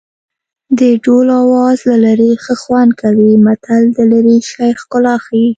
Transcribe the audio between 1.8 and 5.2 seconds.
له لرې ښه خوند کوي متل د لرې شي ښکلا